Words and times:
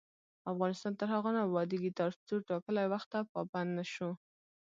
افغانستان 0.51 0.93
تر 0.99 1.07
هغو 1.13 1.29
نه 1.35 1.41
ابادیږي، 1.47 1.91
ترڅو 1.99 2.35
ټاکلي 2.49 2.85
وخت 2.93 3.07
ته 3.13 3.19
پابند 3.33 3.69
نشو. 3.77 4.09